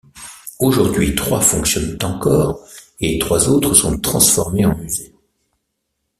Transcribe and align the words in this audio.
Aujourd'hui, 0.57 1.13
trois 1.13 1.41
fonctionnent 1.41 1.95
encore 2.01 2.65
et 3.01 3.19
trois 3.19 3.47
autres 3.49 3.75
sont 3.75 3.99
transformés 3.99 4.65
en 4.65 4.75
musées. 4.75 5.13